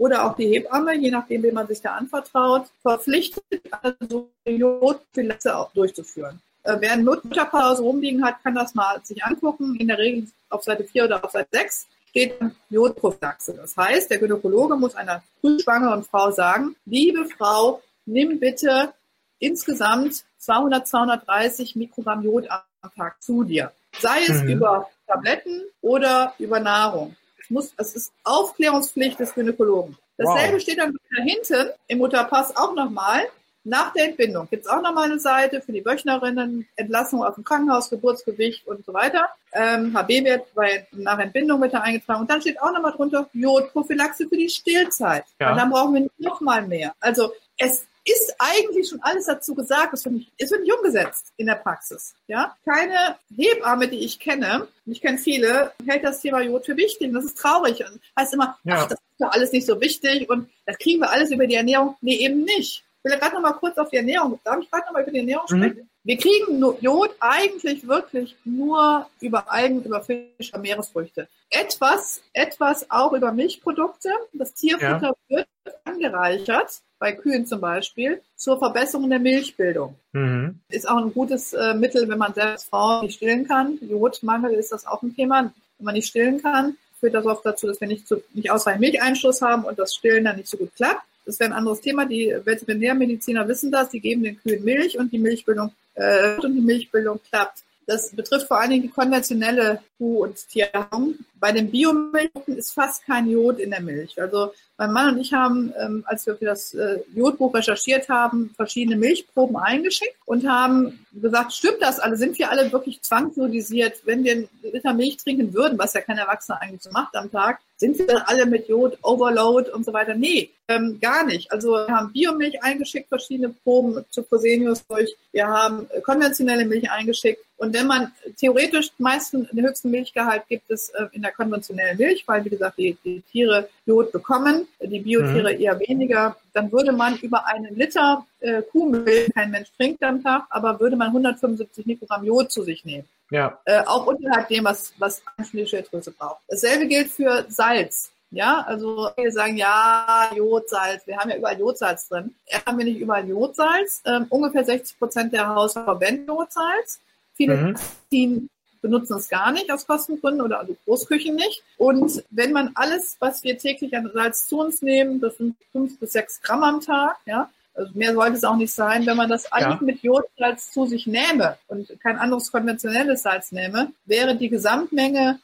[0.00, 3.44] oder auch die Hebamme, je nachdem, wem man sich da anvertraut, verpflichtet,
[3.82, 6.40] also Jodpilze auch durchzuführen.
[6.62, 9.76] Äh, wer eine Mutterpause rumliegen hat, kann das mal sich angucken.
[9.76, 12.34] In der Regel auf Seite 4 oder auf Seite 6 steht
[12.70, 13.52] Jodprophylaxe.
[13.52, 18.94] Das heißt, der Gynäkologe muss einer frühschwangeren Frau sagen, liebe Frau, nimm bitte
[19.38, 23.70] insgesamt 200, 230 Mikrogramm Jod am Tag zu dir.
[23.98, 24.48] Sei es mhm.
[24.48, 27.16] über Tabletten oder über Nahrung.
[27.50, 29.96] Es, muss, es ist Aufklärungspflicht des Gynäkologen.
[30.16, 30.62] Dasselbe wow.
[30.62, 33.22] steht dann da hinten im Mutterpass auch nochmal.
[33.64, 37.44] Nach der Entbindung gibt es auch nochmal eine Seite für die Wöchnerinnen, Entlassung aus dem
[37.44, 39.28] Krankenhaus, Geburtsgewicht und so weiter.
[39.52, 42.20] Ähm, HB-Wert bei, nach Entbindung wird da eingetragen.
[42.20, 45.24] Und dann steht auch nochmal drunter Jodprophylaxe für die Stillzeit.
[45.40, 45.50] Ja.
[45.50, 46.94] Und dann brauchen wir nochmal mehr.
[47.00, 51.32] Also es ist eigentlich schon alles dazu gesagt, es wird nicht, es wird nicht umgesetzt
[51.36, 52.14] in der Praxis.
[52.26, 52.56] Ja?
[52.64, 57.08] Keine Hebamme, die ich kenne, und ich kenne viele, hält das Thema Jod für wichtig.
[57.08, 57.80] Und das ist traurig.
[57.80, 58.76] Und heißt immer, ja.
[58.76, 61.54] ach, das ist doch alles nicht so wichtig und das kriegen wir alles über die
[61.54, 61.96] Ernährung.
[62.00, 62.84] Nee, eben nicht.
[63.02, 64.38] Ich will gerade noch mal kurz auf die Ernährung.
[64.44, 65.88] Darf ich gerade noch mal über die Ernährung mhm.
[66.02, 71.28] Wir kriegen Jod eigentlich wirklich nur über Algen, über Fische, Meeresfrüchte.
[71.50, 74.08] Etwas, etwas auch über Milchprodukte.
[74.32, 75.36] Das Tierfutter ja.
[75.36, 75.48] wird
[75.84, 79.96] angereichert bei Kühen zum Beispiel, zur Verbesserung der Milchbildung.
[80.12, 80.60] Mhm.
[80.68, 83.78] Ist auch ein gutes äh, Mittel, wenn man selbst Frauen nicht stillen kann.
[83.80, 85.52] Jodmangel ist das auch ein Thema.
[85.78, 88.82] Wenn man nicht stillen kann, führt das oft dazu, dass wir nicht, zu, nicht ausreichend
[88.82, 91.02] Milcheinschuss haben und das Stillen dann nicht so gut klappt.
[91.24, 92.04] Das wäre ein anderes Thema.
[92.04, 93.90] Die Veterinärmediziner wissen das.
[93.90, 97.62] Die geben den Kühen Milch und die Milchbildung äh, und die Milchbildung klappt.
[97.86, 101.18] Das betrifft vor allen Dingen die konventionelle Kuh- und Tierhaltung.
[101.40, 104.20] Bei den Biomilchen ist fast kein Jod in der Milch.
[104.20, 108.50] Also mein Mann und ich haben, ähm, als wir für das äh, Jodbuch recherchiert haben,
[108.56, 112.16] verschiedene Milchproben eingeschickt und haben gesagt, stimmt das alle?
[112.16, 114.00] Sind wir alle wirklich zwangsjodisiert?
[114.04, 117.30] Wenn wir einen Liter Milch trinken würden, was ja kein Erwachsener eigentlich so macht am
[117.30, 120.14] Tag, sind wir dann alle mit Jod, Overload und so weiter?
[120.14, 121.50] Nee, ähm, gar nicht.
[121.50, 125.16] Also wir haben Biomilch eingeschickt, verschiedene Proben zu Fresenius durch.
[125.32, 127.42] Wir haben äh, konventionelle Milch eingeschickt.
[127.56, 132.24] Und wenn man theoretisch meisten, den höchsten Milchgehalt gibt es äh, in der konventionellen Milch,
[132.26, 135.60] weil, wie gesagt, die, die Tiere Jod bekommen, die Biotiere mhm.
[135.60, 140.44] eher weniger, dann würde man über einen Liter äh, Kuhmilch, kein Mensch trinkt am Tag,
[140.50, 143.08] aber würde man 175 Mikrogramm Jod zu sich nehmen.
[143.30, 143.58] Ja.
[143.64, 146.40] Äh, auch unterhalb dem, was, was die Schilddrüse braucht.
[146.48, 148.10] Dasselbe gilt für Salz.
[148.32, 152.32] Ja, also wir sagen, ja, Jodsalz, wir haben ja überall Jodsalz drin.
[152.46, 154.02] Erst haben wir nicht überall Jodsalz.
[154.04, 157.00] Ähm, ungefähr 60 Prozent der Haushalte verwenden Jodsalz.
[157.34, 158.48] Viele mhm
[158.80, 161.62] benutzen es gar nicht aus Kostengründen oder also Großküchen nicht.
[161.76, 165.98] Und wenn man alles, was wir täglich an Salz zu uns nehmen, das sind fünf
[165.98, 169.28] bis sechs Gramm am Tag, ja, also mehr sollte es auch nicht sein, wenn man
[169.28, 169.84] das alles ja.
[169.84, 175.38] mit Jodsalz zu sich nähme und kein anderes konventionelles Salz nähme, wäre die Gesamtmenge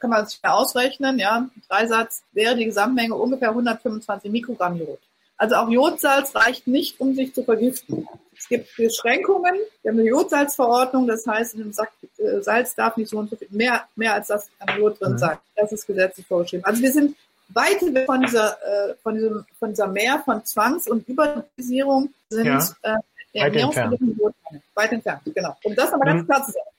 [0.00, 4.98] kann man sich ausrechnen, ja, Dreisatz, wäre die Gesamtmenge ungefähr 125 Mikrogramm Jod.
[5.36, 8.08] Also auch Jodsalz reicht nicht, um sich zu vergiften.
[8.38, 9.54] Es gibt Beschränkungen.
[9.82, 13.30] Wir haben eine Jodsalzverordnung, das heißt, in dem Sack äh, Salz darf nicht so und
[13.30, 15.18] so viel mehr, mehr als das an Jod drin mhm.
[15.18, 15.38] sein.
[15.54, 16.64] Das ist gesetzlich vorgeschrieben.
[16.64, 17.16] Also wir sind
[17.48, 22.58] weit von dieser, äh, von diesem, von dieser Mehr von Zwangs- und Überdosierung sind ja.
[22.82, 24.00] äh, weit entfernt.
[24.74, 25.56] weit entfernt, genau.
[25.62, 26.26] Um das aber ganz mhm.
[26.26, 26.70] klar zu sagen.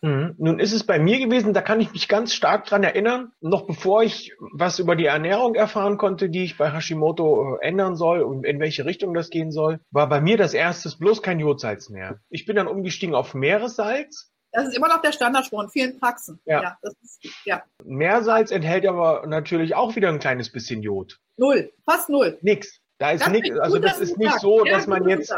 [0.00, 0.34] Mhm.
[0.38, 3.66] Nun ist es bei mir gewesen, da kann ich mich ganz stark dran erinnern, noch
[3.66, 8.22] bevor ich was über die Ernährung erfahren konnte, die ich bei Hashimoto äh, ändern soll
[8.22, 11.90] und in welche Richtung das gehen soll, war bei mir das erstes bloß kein Jodsalz
[11.90, 12.20] mehr.
[12.30, 14.30] Ich bin dann umgestiegen auf Meeressalz.
[14.52, 16.40] Das ist immer noch der Standardspruch in vielen Praxen.
[16.44, 16.62] Ja.
[16.62, 17.62] ja, ist, ja.
[17.84, 21.20] Meersalz enthält aber natürlich auch wieder ein kleines bisschen Jod.
[21.36, 22.38] Null, fast null.
[22.40, 22.80] Nix.
[22.98, 25.32] Da ist nichts, also das ist nicht so, dass man jetzt,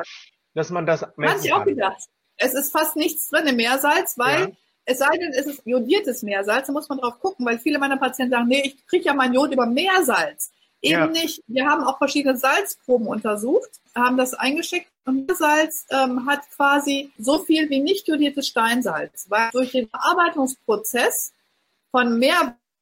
[0.55, 2.09] dass man das messen Hatte ich auch gedacht
[2.40, 6.66] es ist fast nichts drin im Meersalz, weil es sei denn, es ist jodiertes Meersalz,
[6.66, 9.35] da muss man drauf gucken, weil viele meiner Patienten sagen, nee, ich kriege ja mein
[9.35, 10.51] Jod über Meersalz.
[10.83, 11.07] Eben ja.
[11.07, 11.43] nicht.
[11.47, 17.38] Wir haben auch verschiedene Salzproben untersucht, haben das eingeschickt und Meersalz ähm, hat quasi so
[17.40, 21.33] viel wie nicht jodiertes Steinsalz, weil durch den Verarbeitungsprozess
[21.90, 22.19] von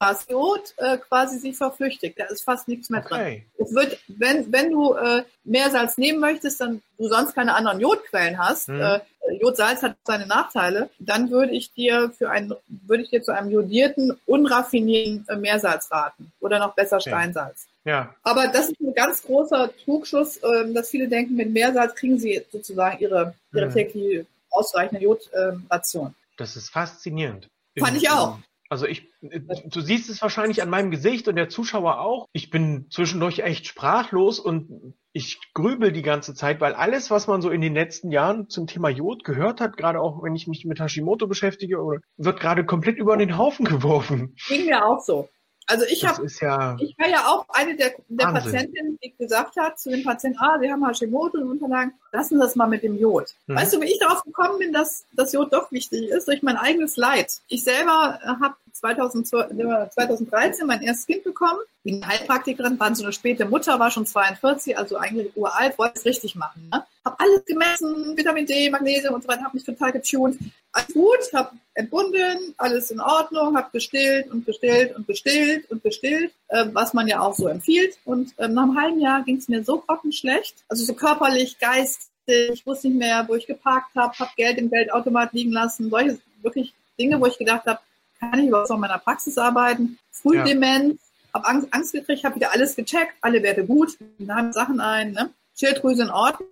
[0.01, 2.19] das Jod äh, quasi sich verflüchtigt.
[2.19, 3.45] Da ist fast nichts mehr okay.
[3.57, 3.67] drin.
[3.67, 8.39] Es wird, wenn, wenn du äh, Meersalz nehmen möchtest, dann du sonst keine anderen Jodquellen
[8.39, 8.81] hast, hm.
[8.81, 9.01] äh,
[9.41, 13.51] Jodsalz hat seine Nachteile, dann würde ich dir für ein, würde ich dir zu einem
[13.51, 16.33] jodierten, unraffinierten äh, Meersalz raten.
[16.41, 17.11] Oder noch besser okay.
[17.11, 17.67] Steinsalz.
[17.89, 18.15] Ja.
[18.23, 22.45] Aber das ist ein ganz großer Trugschluss, ähm, dass viele denken, mit Meersalz kriegen sie
[22.53, 23.73] sozusagen ihre, ihre Mhm.
[23.73, 26.15] tägliche ausreichende Jodration.
[26.37, 27.49] Das ist faszinierend.
[27.79, 28.39] Fand ich auch.
[28.69, 32.27] Also ich, du siehst es wahrscheinlich an meinem Gesicht und der Zuschauer auch.
[32.33, 37.41] Ich bin zwischendurch echt sprachlos und ich grübel die ganze Zeit, weil alles, was man
[37.41, 40.67] so in den letzten Jahren zum Thema Jod gehört hat, gerade auch wenn ich mich
[40.67, 41.79] mit Hashimoto beschäftige,
[42.19, 44.37] wird gerade komplett über den Haufen geworfen.
[44.49, 45.31] Ging mir auch so.
[45.69, 49.79] Also ich habe, ja ich war ja auch eine der, der Patientinnen, die gesagt hat
[49.79, 52.97] zu dem Patienten, ah, sie haben Hashimoto und Unterlagen, lassen Sie das mal mit dem
[52.97, 53.35] Jod.
[53.47, 53.57] Mhm.
[53.57, 56.57] Weißt du, wie ich darauf gekommen bin, dass das Jod doch wichtig ist, durch mein
[56.57, 57.31] eigenes Leid.
[57.49, 61.59] Ich selber habe 2013 äh, mein erstes Kind bekommen.
[61.85, 66.05] Bin Heilpraktikerin, war so eine späte Mutter, war schon 42, also eigentlich uralt, wollte es
[66.05, 66.69] richtig machen.
[66.73, 66.85] Ne?
[67.05, 70.39] Hab alles gemessen, Vitamin D, Magnesium und so weiter, habe mich total getuned.
[70.73, 76.33] Alles gut, habe entbunden, alles in Ordnung, habe gestillt und gestillt und gestillt und gestillt,
[76.49, 77.99] äh, was man ja auch so empfiehlt.
[78.05, 82.09] Und äh, nach einem halben Jahr ging es mir so grottenschlecht, also so körperlich, geistig,
[82.29, 86.19] ich wusste nicht mehr, wo ich geparkt habe, habe Geld im Geldautomat liegen lassen, solche
[86.43, 87.81] wirklich Dinge, wo ich gedacht habe,
[88.19, 89.99] kann ich überhaupt noch in meiner Praxis arbeiten?
[90.11, 91.01] Frühdemenz,
[91.33, 95.31] habe Angst, Angst gekriegt, habe wieder alles gecheckt, alle Werte gut, nahmen Sachen ein, ne?
[95.57, 96.49] Schilddrüse in Ordnung.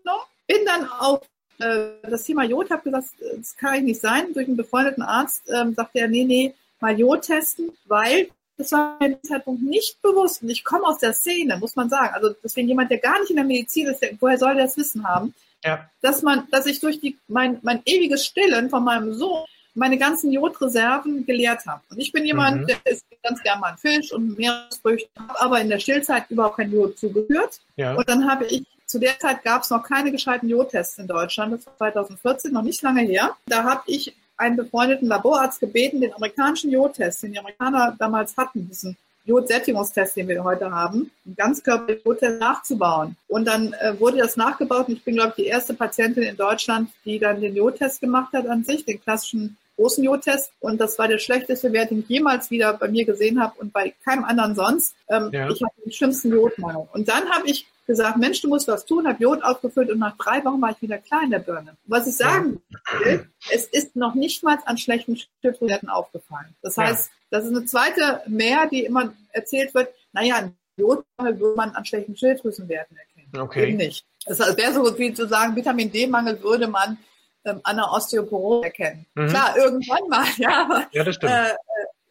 [0.46, 1.22] Bin dann auf
[1.59, 4.33] äh, das Thema Jod, habe gesagt, das kann ich nicht sein.
[4.35, 8.96] Durch einen befreundeten Arzt ähm, sagte er, nee, nee, mal Jod testen, weil das war
[9.00, 10.42] mir dem Zeitpunkt nicht bewusst.
[10.42, 12.14] Und ich komme aus der Szene, muss man sagen.
[12.14, 14.76] Also deswegen jemand, der gar nicht in der Medizin ist, der, woher soll der das
[14.76, 15.35] Wissen haben?
[15.66, 19.44] ja, dass man, dass ich durch die, mein, mein ewiges Stillen von meinem Sohn
[19.76, 21.82] meine ganzen Jodreserven geleert habe.
[21.90, 22.66] Und ich bin jemand, Mhm.
[22.66, 26.72] der isst ganz gern mal Fisch und Meeresfrüchte, habe aber in der Stillzeit überhaupt kein
[26.72, 27.60] Jod zugeführt.
[27.76, 31.06] ja, Und dann habe ich, zu der Zeit gab es noch keine gescheiten Jodtests in
[31.06, 33.36] Deutschland, das war 2014, noch nicht lange her.
[33.46, 38.68] Da habe ich einen befreundeten Laborarzt gebeten, den amerikanischen Jodtest, den die Amerikaner damals hatten,
[38.68, 43.16] diesen Jodsättigungstest, den wir heute haben, einen Ganzkörper-Jodtest nachzubauen.
[43.28, 46.36] Und dann äh, wurde das nachgebaut und ich bin, glaube ich, die erste Patientin in
[46.36, 50.52] Deutschland, die dann den Jodtest gemacht hat an sich, den klassischen großen Jodtest.
[50.60, 53.72] Und das war der schlechteste Wert, den ich jemals wieder bei mir gesehen habe und
[53.72, 54.94] bei keinem anderen sonst.
[55.08, 55.48] Ähm, Ja.
[55.50, 56.88] Ich hatte den schlimmsten Jodmangel.
[56.92, 60.16] Und dann habe ich gesagt, Mensch, du musst was tun, habe Jod aufgefüllt und nach
[60.16, 61.76] drei Wochen war ich wieder klar in der Birne.
[61.84, 62.60] Was ich sagen
[63.04, 66.56] will, es ist noch nicht mal an schlechten Schilddrüsenwerten aufgefallen.
[66.62, 66.84] Das Ja.
[66.84, 71.84] heißt, das ist eine zweite mehr, die immer erzählt wird, naja, Jodmangel würde man an
[71.84, 73.28] schlechten Schilddrüsenwerten erkennen.
[73.32, 73.72] Eben okay.
[73.72, 74.04] nicht.
[74.26, 76.98] Das wäre so wie zu sagen, Vitamin D-Mangel würde man
[77.46, 79.06] ähm, an der Osteoporose erkennen.
[79.14, 79.28] Mhm.
[79.28, 81.32] Klar, irgendwann mal, ja, aber Ja, das stimmt.
[81.32, 81.54] äh, äh,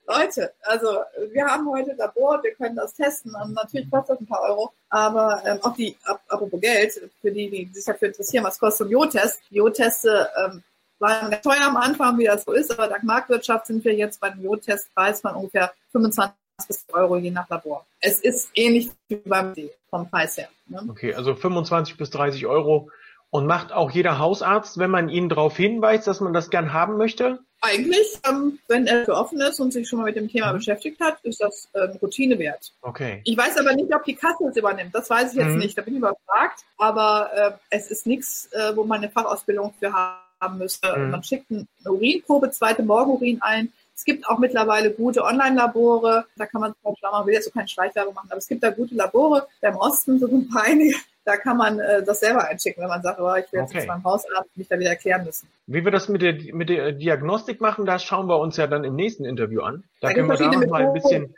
[0.08, 1.00] Leute, also
[1.32, 4.72] wir haben heute Labor, wir können das testen und natürlich kostet das ein paar Euro,
[4.90, 8.88] aber ähm, auch die, ap- apropos Geld, für die, die sich dafür interessieren, was kostet
[8.88, 9.42] ein Jodtest?
[9.50, 10.62] Die Jodteste ähm,
[11.00, 14.20] waren ganz teuer am Anfang, wie das so ist, aber dank Marktwirtschaft sind wir jetzt
[14.20, 16.34] beim Jodtestpreis von ungefähr 25
[16.68, 17.84] bis Euro je nach Labor.
[18.00, 20.48] Es ist ähnlich wie beim D vom Preis her.
[20.68, 20.86] Ne?
[20.88, 22.90] Okay, also 25 bis 30 Euro.
[23.36, 26.96] Und macht auch jeder Hausarzt, wenn man ihn darauf hinweist, dass man das gern haben
[26.96, 27.40] möchte?
[27.60, 30.58] Eigentlich, ähm, wenn er für offen ist und sich schon mal mit dem Thema Mhm.
[30.60, 32.72] beschäftigt hat, ist das ähm, Routine wert.
[32.82, 33.20] Okay.
[33.26, 34.96] Ich weiß aber nicht, ob die Kasse es übernimmt.
[34.96, 35.58] Das weiß ich jetzt Mhm.
[35.58, 35.78] nicht.
[35.78, 36.62] Da bin ich überfragt.
[36.78, 40.96] Aber äh, es ist nichts, äh, wo man eine Fachausbildung für haben müsste.
[40.98, 41.12] Mhm.
[41.12, 43.74] Man schickt eine Urinprobe, zweite Morgenurin ein.
[43.96, 46.26] Es gibt auch mittlerweile gute Online-Labore.
[46.36, 48.62] Da kann man schlau machen, ich will jetzt so keine Schleichwerbung machen, aber es gibt
[48.62, 49.48] da gute Labore.
[49.62, 50.96] Da im Osten so ein paar einige.
[51.24, 53.88] Da kann man äh, das selber einschicken, wenn man sagt, oh, ich will jetzt Okay.
[53.88, 55.48] meinem Hausarzt mich da wieder erklären müssen.
[55.66, 58.84] Wie wir das mit der, mit der Diagnostik machen, das schauen wir uns ja dann
[58.84, 59.84] im nächsten Interview an.
[60.02, 61.34] Da Da können wir da noch mal ein bisschen.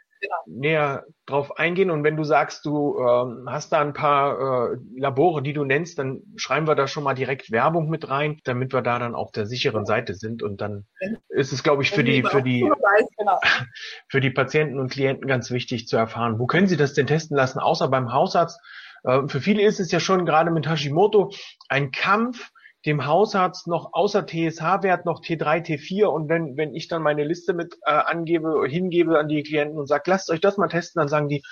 [0.46, 1.92] Näher drauf eingehen.
[1.92, 6.00] Und wenn du sagst, du ähm, hast da ein paar äh, Labore, die du nennst,
[6.00, 9.32] dann schreiben wir da schon mal direkt Werbung mit rein, damit wir da dann auf
[9.32, 10.44] der sicheren Seite sind.
[10.44, 10.86] Und dann
[11.30, 12.70] ist es, glaube ich, für die, für die,
[13.18, 13.40] Genau.
[14.10, 16.40] für die Patienten und Klienten ganz wichtig zu erfahren.
[16.40, 18.60] Wo können sie das denn testen lassen, außer beim Hausarzt?
[19.04, 21.32] Äh, Für viele ist es ja schon gerade mit Hashimoto
[21.70, 22.52] ein Kampf,
[22.88, 27.54] dem Hausarzt noch außer TSH-Wert noch T3, T4 und wenn, wenn ich dann meine Liste
[27.54, 31.08] mit äh, angebe, hingebe an die Klienten und sage, lasst euch das mal testen, dann
[31.10, 31.44] sagen die,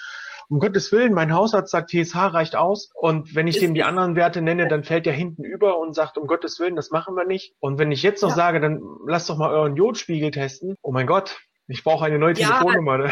[0.48, 2.92] um Gottes Willen, mein Hausarzt sagt, TSH reicht aus.
[2.94, 6.18] Und wenn ich dem die anderen Werte nenne, dann fällt der hinten über und sagt,
[6.20, 7.56] um Gottes Willen, das machen wir nicht.
[7.60, 8.36] Und wenn ich jetzt noch Ja.
[8.36, 10.76] sage, dann lasst doch mal euren Jodspiegel testen.
[10.84, 12.60] Oh mein Gott, ich brauche eine neue Ja.
[12.60, 13.10] Telefonnummer.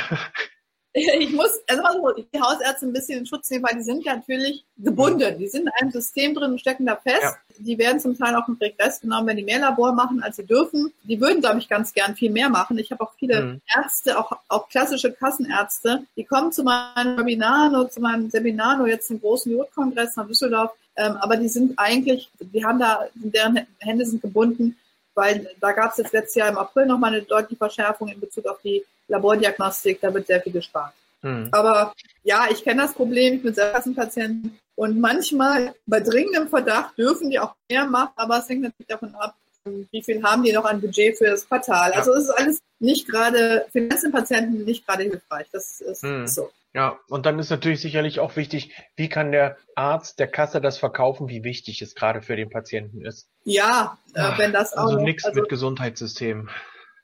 [1.20, 4.64] Ich muss, also so, die Hausärzte ein bisschen in Schutz nehmen, weil die sind natürlich
[4.78, 5.38] gebunden.
[5.40, 7.24] Die sind in einem System drin und stecken da fest.
[7.24, 7.36] Ja.
[7.58, 10.46] Die werden zum Teil auch im Regress genommen, wenn die mehr Labor machen, als sie
[10.46, 10.94] dürfen.
[11.04, 12.78] Die würden, glaube ich, ganz gern viel mehr machen.
[12.78, 13.62] Ich habe auch viele Mhm.
[13.76, 19.08] Ärzte, auch, auch klassische Kassenärzte, die kommen zu meinem Webinar, zu meinem Seminar, nur jetzt
[19.08, 20.72] zum großen Jodkongress nach Düsseldorf.
[20.96, 24.78] Ähm, aber die sind eigentlich, die haben da, deren Hände sind gebunden,
[25.16, 28.46] weil da gab es jetzt letztes Jahr im April nochmal eine deutliche Verschärfung in Bezug
[28.46, 30.94] auf die Labordiagnostik, da wird sehr viel gespart.
[31.22, 31.50] Mhm.
[31.52, 36.98] Aber ja, ich kenne das Problem, ich bin selber Patienten und manchmal bei dringendem Verdacht
[36.98, 39.36] dürfen die auch mehr machen, aber es hängt natürlich davon ab,
[39.66, 41.92] wie viel haben die noch an Budget für das Quartal.
[41.92, 41.98] Ja.
[41.98, 45.48] Also es ist alles nicht gerade, für die Patienten nicht gerade hilfreich.
[45.52, 46.28] Das ist mhm.
[46.28, 46.50] so.
[46.76, 50.80] Ja, und dann ist natürlich sicherlich auch wichtig, wie kann der Arzt der Kasse das
[50.80, 53.30] verkaufen, wie wichtig es gerade für den Patienten ist.
[53.44, 54.88] Ja, äh, wenn das auch.
[54.88, 56.50] Also nichts also, mit Gesundheitssystem.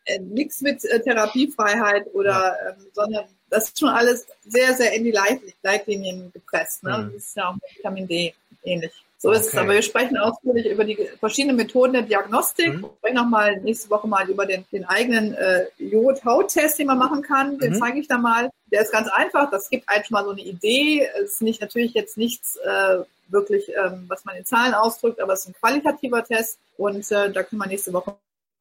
[0.09, 2.69] Äh, nichts mit äh, Therapiefreiheit oder, ja.
[2.69, 6.83] ähm, sondern das ist schon alles sehr, sehr in die Leit Leitlinien gepresst.
[6.83, 6.97] Ne?
[6.97, 7.13] Mhm.
[7.13, 8.91] Das ist ja auch mit Vitamin D ähnlich.
[9.17, 9.49] So ist okay.
[9.49, 9.57] es.
[9.57, 12.73] Aber wir sprechen ausführlich über die verschiedenen Methoden der Diagnostik.
[12.73, 12.81] Mhm.
[12.81, 17.21] Wir sprechen nochmal nächste Woche mal über den, den eigenen äh, Jod-Haut-Test, den man machen
[17.21, 17.59] kann.
[17.59, 17.79] Den mhm.
[17.79, 18.49] zeige ich da mal.
[18.71, 19.51] Der ist ganz einfach.
[19.51, 21.07] Das gibt einem schon mal so eine Idee.
[21.21, 25.33] Es ist nicht natürlich jetzt nichts äh, wirklich, ähm, was man in Zahlen ausdrückt, aber
[25.33, 26.57] es ist ein qualitativer Test.
[26.77, 28.15] Und äh, da können wir nächste Woche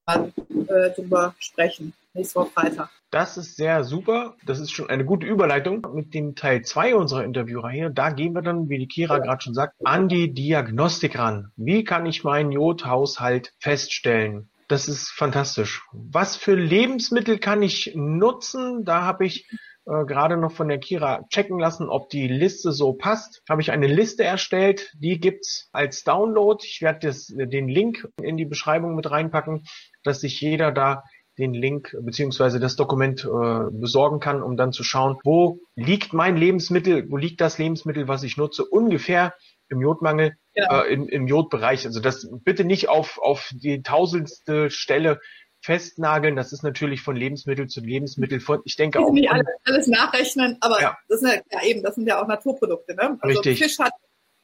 [0.08, 0.32] mal
[0.68, 1.92] äh, drüber sprechen.
[2.14, 2.90] Nächste Woche Freitag.
[3.10, 4.34] Das ist sehr super.
[4.44, 7.90] Das ist schon eine gute Überleitung mit dem Teil 2 unserer Interviewreihe.
[7.90, 11.52] Da gehen wir dann, wie die Kira gerade schon sagt, an die Diagnostik ran.
[11.56, 14.50] Wie kann ich meinen Jodhaushalt feststellen?
[14.66, 15.82] Das ist fantastisch.
[15.92, 18.84] Was für Lebensmittel kann ich nutzen?
[18.84, 19.48] Da habe ich
[19.88, 23.42] äh, gerade noch von der Kira checken lassen, ob die Liste so passt.
[23.48, 26.62] Habe ich eine Liste erstellt, die gibt's als Download.
[26.64, 29.64] Ich werde den Link in die Beschreibung mit reinpacken,
[30.02, 31.04] dass sich jeder da
[31.38, 36.36] den Link beziehungsweise das Dokument äh, besorgen kann, um dann zu schauen, wo liegt mein
[36.36, 39.34] Lebensmittel, wo liegt das Lebensmittel, was ich nutze, ungefähr
[39.68, 40.82] im Jodmangel, ja.
[40.82, 41.86] äh, im, im Jodbereich.
[41.86, 45.20] Also das bitte nicht auf, auf die tausendste Stelle
[45.68, 46.34] festnageln.
[46.34, 48.40] Das ist natürlich von Lebensmittel zu Lebensmittel.
[48.40, 49.12] Von, ich denke auch.
[49.12, 50.96] Nicht alles, alles nachrechnen, aber ja.
[51.08, 52.94] das sind ja, eben, das sind ja auch Naturprodukte.
[52.94, 53.18] Ne?
[53.20, 53.58] Also Richtig.
[53.58, 53.92] Fisch hat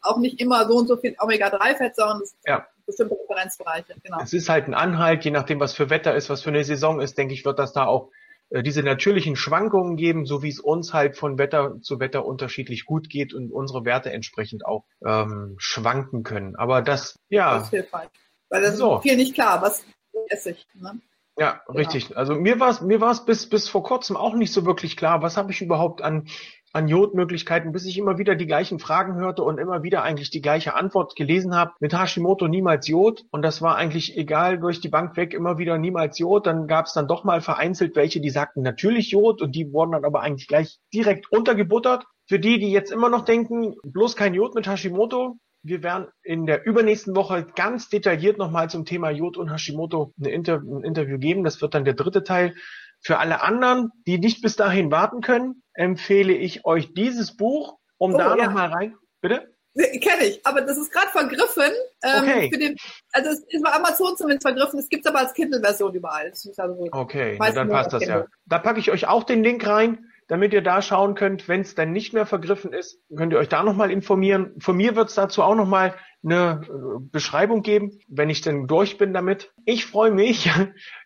[0.03, 3.95] auch nicht immer so und so viel Omega-3-Fett, sondern das ja bestimmte Referenzbereiche.
[4.03, 4.21] Genau.
[4.21, 7.01] Es ist halt ein Anhalt, je nachdem, was für Wetter ist, was für eine Saison
[7.01, 8.11] ist, denke ich, wird das da auch
[8.51, 12.85] äh, diese natürlichen Schwankungen geben, so wie es uns halt von Wetter zu Wetter unterschiedlich
[12.85, 16.55] gut geht und unsere Werte entsprechend auch ähm, schwanken können.
[16.57, 17.55] Aber das, ja.
[17.55, 18.11] Das ist hilfreich.
[18.51, 18.97] Weil das so.
[18.97, 19.87] ist viel nicht klar, was
[20.29, 20.67] esse ich.
[20.75, 21.01] Ne?
[21.37, 21.79] Ja, genau.
[21.79, 22.17] richtig.
[22.17, 24.97] Also mir war es mir war es bis bis vor kurzem auch nicht so wirklich
[24.97, 26.29] klar, was habe ich überhaupt an
[26.75, 30.43] an Jodmöglichkeiten, bis ich immer wieder die gleichen Fragen hörte und immer wieder eigentlich die
[30.43, 31.71] gleiche Antwort gelesen habe.
[31.79, 33.25] Mit Hashimoto niemals Jod.
[33.31, 36.47] Und das war eigentlich egal durch die Bank weg, immer wieder niemals Jod.
[36.49, 39.93] Dann gab es dann doch mal vereinzelt welche, die sagten natürlich Jod und die wurden
[39.93, 42.07] dann aber eigentlich gleich direkt untergebuttert.
[42.27, 46.47] Für die, die jetzt immer noch denken, bloß kein Jod mit Hashimoto, wir werden in
[46.47, 51.43] der übernächsten Woche ganz detailliert nochmal zum Thema Jod und Hashimoto Inter ein Interview geben.
[51.43, 52.55] Das wird dann der dritte Teil.
[53.01, 58.15] Für alle anderen, die nicht bis dahin warten können, empfehle ich euch dieses Buch, um
[58.15, 58.47] oh, da ja.
[58.47, 58.97] nochmal rein.
[59.21, 59.55] Bitte?
[59.75, 61.73] Kenne ich, aber das ist gerade vergriffen.
[62.03, 62.51] Ähm, okay.
[62.51, 62.77] Den,
[63.13, 66.31] also es ist bei Amazon zumindest vergriffen, es gibt es aber als Kindle-Version überall.
[66.31, 68.21] Also okay, na, dann passt das Kindle.
[68.21, 68.27] ja.
[68.47, 71.75] Da packe ich euch auch den Link rein, damit ihr da schauen könnt, wenn es
[71.75, 74.53] dann nicht mehr vergriffen ist, könnt ihr euch da nochmal informieren.
[74.59, 78.97] Von mir wird es dazu auch nochmal eine äh, Beschreibung geben, wenn ich denn durch
[78.97, 79.53] bin damit.
[79.65, 80.51] Ich freue mich.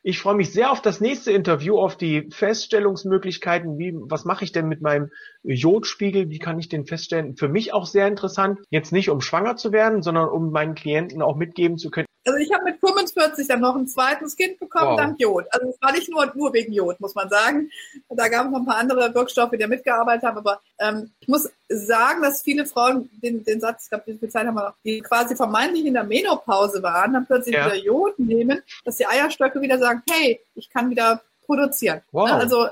[0.04, 3.76] Ich freue mich sehr auf das nächste Interview, auf die Feststellungsmöglichkeiten.
[3.76, 5.10] Wie, was mache ich denn mit meinem
[5.42, 6.30] Jodspiegel?
[6.30, 7.36] Wie kann ich den feststellen?
[7.36, 8.60] Für mich auch sehr interessant.
[8.70, 12.07] Jetzt nicht um schwanger zu werden, sondern um meinen Klienten auch mitgeben zu können.
[12.28, 14.96] Also ich habe mit 45 dann noch ein zweites Kind bekommen, wow.
[14.98, 15.46] dank Jod.
[15.50, 17.70] Also es war nicht nur, nur wegen Jod, muss man sagen.
[18.10, 20.36] Da gab es noch ein paar andere Wirkstoffe, die da mitgearbeitet haben.
[20.36, 24.28] Aber ähm, ich muss sagen, dass viele Frauen den, den Satz, ich glaube, wie viel
[24.28, 27.64] Zeit haben wir noch, die quasi vermeintlich in der Menopause waren, dann plötzlich ja.
[27.64, 32.02] wieder Jod nehmen, dass die Eierstöcke wieder sagen, hey, ich kann wieder produzieren.
[32.12, 32.30] Wow.
[32.30, 32.70] Also äh,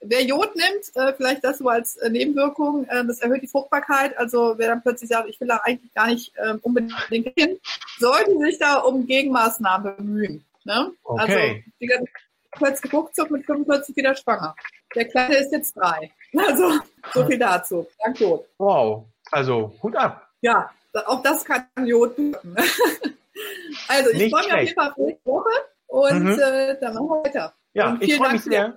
[0.00, 4.18] wer Jod nimmt, äh, vielleicht das so als äh, Nebenwirkung, äh, das erhöht die Fruchtbarkeit.
[4.18, 7.58] Also wer dann plötzlich sagt, ich will da eigentlich gar nicht äh, unbedingt hin,
[7.98, 10.44] sollte sich da um Gegenmaßnahmen bemühen.
[10.64, 10.90] Ne?
[11.04, 11.22] Okay.
[11.22, 12.10] Also die ganze
[12.50, 14.54] plötzlich ruckzuck mit 45 wieder schwanger.
[14.94, 16.10] Der Kleine ist jetzt drei.
[16.36, 16.80] Also
[17.14, 17.86] so viel dazu.
[18.04, 18.44] Danke.
[18.58, 19.06] Wow.
[19.30, 20.28] Also Hut ab.
[20.42, 20.70] Ja,
[21.06, 22.54] auch das kann Jod wirken.
[23.88, 25.50] also ich freue mich auf jeden Fall auf nächste Woche
[25.86, 26.38] und mhm.
[26.38, 27.54] äh, dann machen wir weiter.
[27.76, 28.74] Ja, ich freue mich sehr.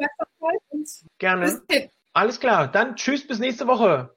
[1.20, 1.62] Gerne.
[2.12, 4.08] Alles klar, dann tschüss bis nächste Woche.